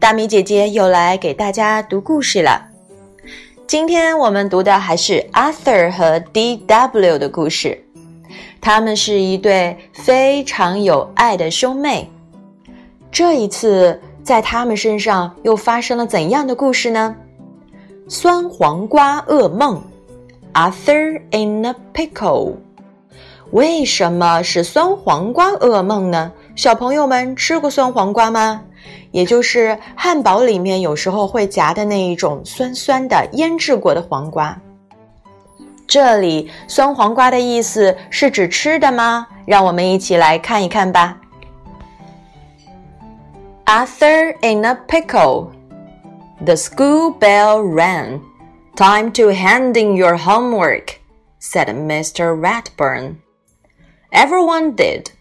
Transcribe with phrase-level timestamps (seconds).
[0.00, 2.68] 大米姐姐又来给大家读故事了。
[3.66, 7.84] 今天我们读的还是 Arthur 和 D.W 的故事。
[8.60, 12.08] 他们是一对非常有爱的兄妹。
[13.10, 17.16] 这一次，在他们身上又发生了怎样的故事呢？
[18.06, 19.82] 酸黄瓜噩梦
[20.54, 22.54] ，Arthur in a pickle。
[23.50, 26.32] 为什么是酸黄瓜噩梦呢？
[26.57, 28.61] 小朋友们吃过酸黄瓜吗？
[29.11, 34.59] 也就是汉堡里面有时候会夹的那一种酸酸的腌制过的黄瓜。
[35.87, 39.27] 这里酸黄瓜的意思是指吃的吗？
[39.45, 41.17] 让我们一起来看一看吧。
[43.65, 45.49] Arthur in a pickle.
[46.43, 48.21] The school bell rang.
[48.75, 50.99] Time to hand in your homework,
[51.39, 52.33] said Mr.
[52.35, 53.17] Ratburn.
[54.11, 55.11] Everyone did,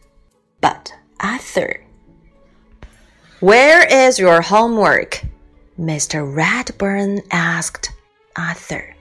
[0.61, 1.82] but Arthur.
[3.40, 5.22] Where is your homework?
[5.80, 6.26] Mr.
[6.26, 7.92] Ratburn asked
[8.36, 8.96] Arthur.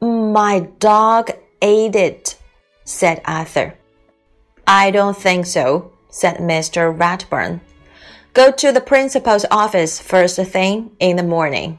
[0.00, 1.30] My dog
[1.60, 2.38] ate it,
[2.84, 3.74] said Arthur.
[4.66, 6.96] I don't think so, said Mr.
[6.96, 7.60] Ratburn.
[8.32, 11.78] Go to the principal's office first thing in the morning.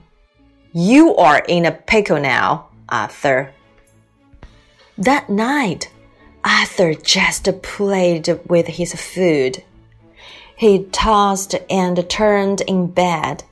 [0.74, 3.54] You are in a pickle now, Arthur.
[4.98, 5.91] That night,
[6.44, 9.64] Arthur just played with his food.
[10.56, 13.44] He tossed and turned in bed.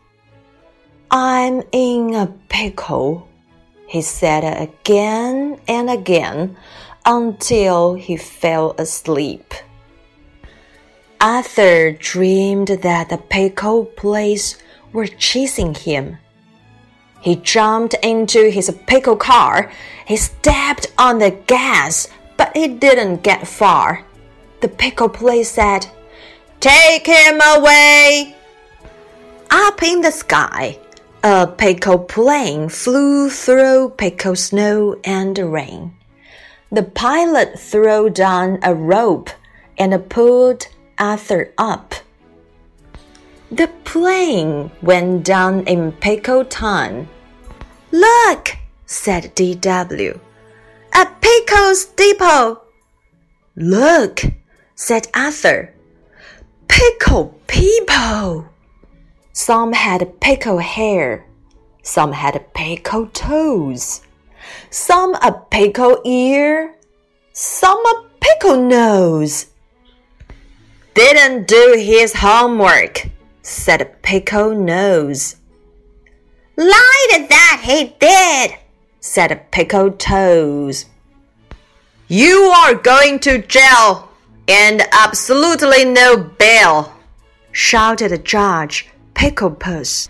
[1.11, 3.27] I'm in a pickle,
[3.87, 6.57] he said again and again
[7.05, 9.53] until he fell asleep.
[11.21, 14.57] Arthur dreamed that the pickle police
[14.93, 16.17] were chasing him.
[17.21, 19.71] He jumped into his pickle car.
[20.05, 22.07] He stepped on the gas,
[22.49, 24.03] but he didn't get far.
[24.61, 25.87] The pickle police said,
[26.59, 28.35] Take him away!
[29.51, 30.79] Up in the sky,
[31.23, 35.93] a pickle plane flew through pickle snow and rain.
[36.71, 39.29] The pilot threw down a rope
[39.77, 40.67] and pulled
[40.97, 41.95] Arthur up.
[43.51, 47.09] The plane went down in pickle time.
[47.91, 50.19] Look, said D.W.
[50.93, 51.38] A pickle
[51.73, 52.63] steeple.
[53.55, 54.21] Look,
[54.75, 55.73] said Arthur.
[56.67, 58.45] Pickle people.
[59.33, 61.25] Some had pickle hair,
[61.81, 64.01] some had pickle toes,
[64.69, 66.75] some a pickle ear,
[67.31, 69.47] some a pickle nose.
[70.93, 73.07] Didn't do his homework,
[73.41, 75.37] said Pickle Nose.
[76.57, 78.57] Lied that he did,
[78.99, 80.85] said Pickle Toes.
[82.11, 84.09] You are going to jail
[84.47, 86.91] and absolutely no bail,
[87.51, 90.09] shouted Judge Pickle Puss.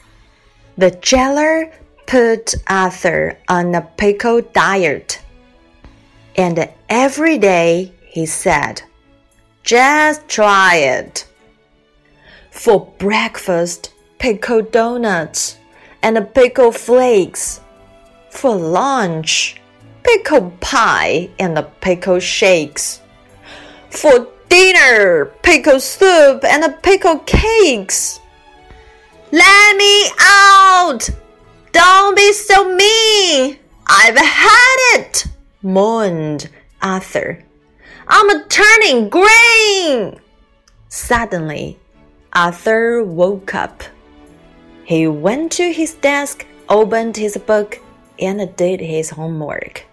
[0.77, 1.73] The jailer
[2.07, 5.21] put Arthur on a pickle diet.
[6.37, 8.81] And every day he said,
[9.63, 11.27] Just try it.
[12.49, 15.57] For breakfast, pickle donuts
[16.01, 17.59] and pickle flakes.
[18.29, 19.59] For lunch,
[20.03, 23.01] pickle pie and pickle shakes.
[23.89, 28.19] For dinner, pickle soup and pickle cakes.
[29.31, 31.09] Let me out!
[31.71, 33.57] Don't be so mean!
[33.87, 35.25] I've had it!
[35.61, 36.49] moaned
[36.81, 37.43] Arthur.
[38.07, 40.19] I'm turning green!
[40.87, 41.77] Suddenly,
[42.33, 43.83] Arthur woke up.
[44.83, 47.79] He went to his desk, opened his book,
[48.17, 49.85] and did his homework.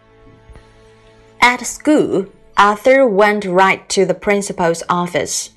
[1.40, 2.26] At school,
[2.56, 5.50] Arthur went right to the principal's office.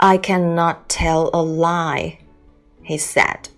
[0.00, 2.18] I cannot tell a lie,
[2.82, 3.48] he said.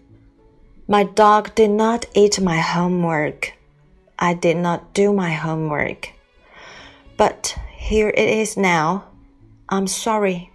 [0.86, 3.54] My dog did not eat my homework.
[4.18, 6.10] I did not do my homework.
[7.16, 9.04] But here it is now.
[9.68, 10.50] I'm sorry.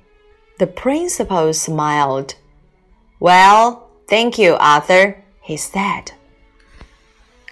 [0.60, 2.36] The principal smiled.
[3.20, 6.14] Well, thank you, Arthur, he said.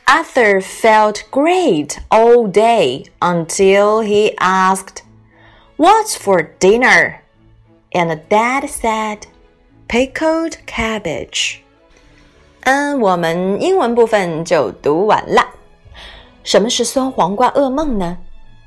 [0.05, 5.03] Arthur felt great all day until he asked,
[5.77, 7.21] What's for dinner?
[7.93, 9.27] And Dad said,
[9.87, 11.57] Pickled cabbage.
[12.61, 15.47] 嗯，我们英文部分就读完了。
[16.43, 18.17] 什么是酸黄瓜噩梦呢？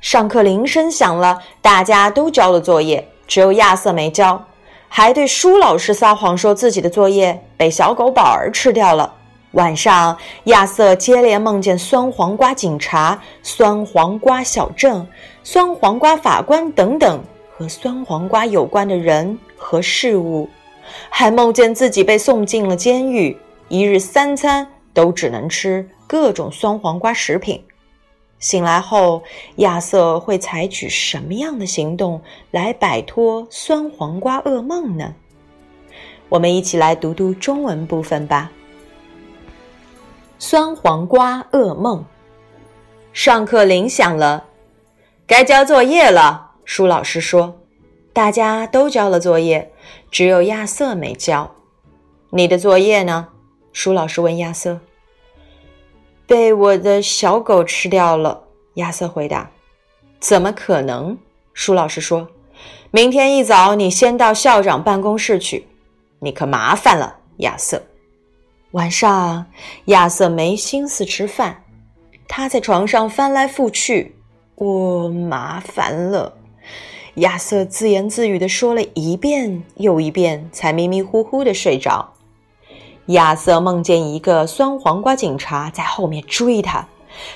[0.01, 4.45] 上课铃声响了，大家都交了作业，只有亚瑟没交，
[4.87, 9.14] 还对舒老师撒谎说自己的作业被小狗宝儿吃掉了。
[9.55, 15.07] 晚上，亚瑟接连梦见酸黄瓜警察、酸黄瓜小镇、
[15.43, 17.23] 酸黄瓜法官等等
[17.55, 20.49] 和酸黄瓜有关的人和事物。
[21.09, 23.35] 还梦见自己被送进了监狱，
[23.69, 27.63] 一日三餐都只能吃各种酸黄瓜食品。
[28.39, 29.23] 醒来后，
[29.55, 32.21] 亚瑟会采取什么样的行动
[32.51, 35.15] 来摆脱酸黄瓜噩梦呢？
[36.27, 38.51] 我们一起来读读中文部分吧。
[40.47, 42.05] 酸黄瓜噩梦。
[43.13, 44.45] 上课铃响了，
[45.25, 46.51] 该交作业了。
[46.65, 47.57] 舒老师说
[48.13, 49.73] ：“大家都交了作业，
[50.11, 51.49] 只有亚瑟没交。
[52.29, 53.29] 你的作业呢？”
[53.73, 54.79] 舒老师问亚瑟。
[56.27, 58.43] “被我的小狗吃掉了。”
[58.75, 59.49] 亚瑟回答。
[60.21, 61.17] “怎么可能？”
[61.55, 62.27] 舒老师说。
[62.91, 65.67] “明天一早，你先到校长办公室去。
[66.19, 67.81] 你可麻烦了，亚瑟。”
[68.75, 69.45] 晚上，
[69.85, 71.63] 亚瑟没心思吃饭。
[72.27, 74.17] 他在床上翻来覆去，
[74.55, 76.33] 我麻烦了。
[77.15, 82.11] 亚瑟自言自语地说了一遍又一遍，才迷迷糊糊地睡着。
[83.05, 86.85] 亚瑟梦见一个酸黄瓜警察在后面追他，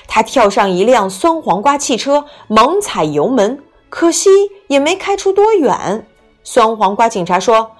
[0.06, 3.58] 他跳上一辆酸黄瓜汽车，猛踩油门，
[3.88, 4.28] 可惜
[4.68, 6.06] 也没开出多远。
[6.44, 7.70] 酸黄瓜警察说：“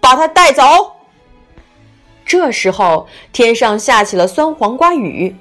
[0.00, 0.62] 把他带走。”
[2.30, 5.34] 这时候，天上下起了酸黄瓜雨。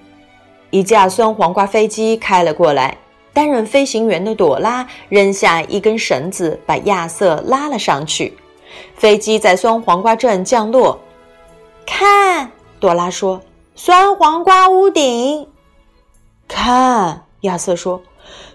[0.72, 2.98] 一架酸黄瓜飞机开了过来，
[3.32, 8.36] 担任飞行员的朵拉扔下一根绳子，把亚瑟拉了上去。
[8.96, 11.00] 飞机在酸黄瓜镇降落。
[11.86, 12.50] 看，
[12.80, 13.40] 朵拉说
[13.76, 15.48] ：“酸黄瓜屋顶。”
[16.50, 18.02] 看，亚瑟说：“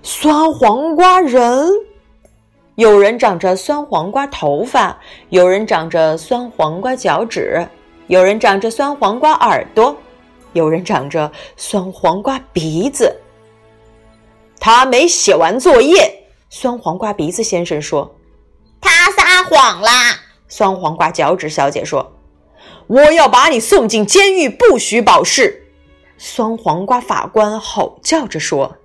[0.02, 1.70] 酸黄瓜人。”
[2.74, 4.98] 有人长着酸黄瓜头发，
[5.28, 7.64] 有人长着酸黄瓜脚趾，
[8.06, 9.96] 有人长着酸黄瓜耳朵。
[10.52, 13.12] 有人长着酸黄瓜鼻子，
[14.60, 16.28] 他没写完作业。
[16.48, 18.14] 酸黄瓜鼻子先生说
[18.80, 20.16] ：“他撒谎啦。”
[20.46, 22.12] 酸黄瓜脚趾小姐说
[22.86, 25.66] ：“我要把你送进监狱，不许保释。”
[26.16, 28.76] 酸黄瓜法官吼叫着说：“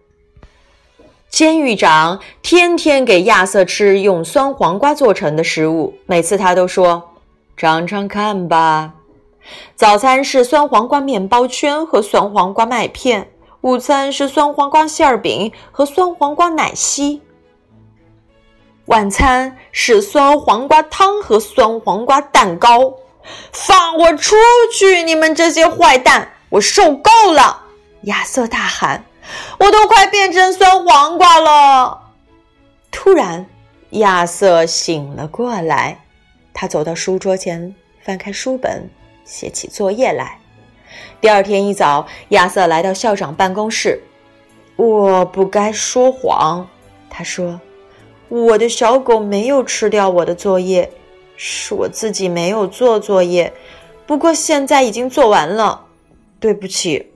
[1.29, 7.11] 监狱长天天给亚瑟吃用酸黄瓜做成的食物，每次他都说
[7.55, 8.93] ：‘尝尝看吧。’”
[9.75, 13.31] 早餐是酸黄瓜面包圈和酸黄瓜麦片，
[13.61, 17.21] 午餐是酸黄瓜馅饼和酸黄瓜奶昔，
[18.85, 22.93] 晚餐是酸黄瓜汤和酸黄瓜蛋糕。
[23.51, 24.35] 放我出
[24.73, 25.03] 去！
[25.03, 27.63] 你们这些坏蛋，我受够了！
[28.03, 29.03] 亚瑟大喊
[29.59, 32.01] ：“我都快变成酸黄瓜了！”
[32.89, 33.45] 突然，
[33.91, 36.03] 亚瑟醒了过来，
[36.53, 38.89] 他走到书桌前，翻开书本。
[39.29, 40.39] 写起作业来。
[41.21, 44.01] 第二天一早，亚瑟来到校长办公室。
[44.75, 46.67] 我不该说谎，
[47.09, 47.61] 他说
[48.29, 50.89] ：“我的小狗没有吃掉我的作业，
[51.35, 53.53] 是我自己没有做作业。
[54.07, 55.85] 不过现在已经做完了，
[56.39, 57.11] 对不起。”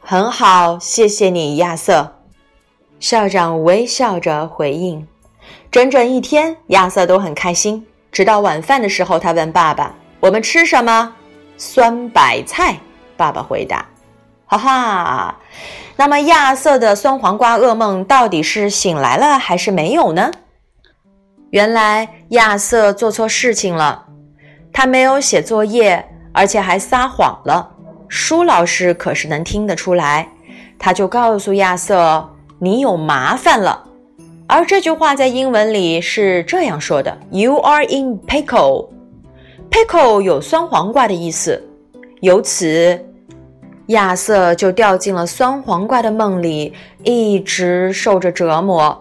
[0.00, 2.16] 很好，谢谢你，亚瑟。
[2.98, 5.06] 校长微笑着回应。
[5.70, 7.86] 整整一天，亚瑟都很开心。
[8.10, 11.14] 直到晚饭的时候，他问爸爸：“我们吃什么？”
[11.58, 12.78] 酸白菜，
[13.16, 13.84] 爸爸回答
[14.46, 15.36] ：“哈哈，
[15.96, 20.30] 那么亚瑟的酸黄瓜噩梦到底是醒来了还是没有呢？
[21.50, 24.06] 原来亚瑟做错事情了，
[24.72, 27.68] 他没有写作业，而且还撒谎了。
[28.06, 30.28] 舒老师可是能听得出来，
[30.78, 32.30] 他就告诉亚瑟
[32.60, 33.84] ：‘你有麻烦了。’
[34.46, 38.90] 而这句话在英文里是这样说的：‘You are in pickle。’
[39.70, 41.62] Pickle 有酸黄瓜的意思，
[42.20, 42.98] 由此
[43.86, 46.72] 亚瑟就掉进了酸黄瓜的梦里，
[47.04, 48.98] 一直受着折磨。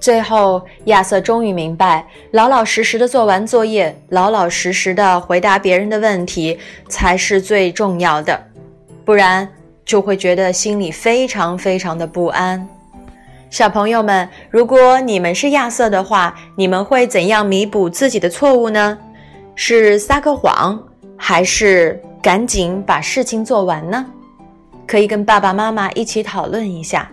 [0.00, 6.58] 最后，亚瑟终于明白，老老实实的做完作业，老老实实的回答别人的问题
[6.88, 8.38] 才是最重要的，
[9.02, 9.48] 不然
[9.84, 12.68] 就会觉得心里非常非常的不安。
[13.48, 18.98] 小朋友们，如果你们是亚瑟的话，你们会怎样弥补自己的错误呢？
[19.54, 20.82] 是撒个谎，
[21.16, 24.04] 还是赶紧把事情做完呢？
[24.86, 27.10] 可以跟爸爸妈妈一起讨论一下。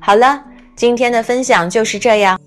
[0.00, 0.42] 好了，
[0.76, 2.38] 今天的分享就是这样。